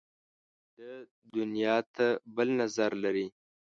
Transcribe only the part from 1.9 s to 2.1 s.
ته